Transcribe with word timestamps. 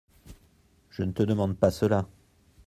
Je 0.89 1.03
ne 1.03 1.11
te 1.11 1.21
demande 1.21 1.55
pas 1.55 1.69
cela. 1.69 2.07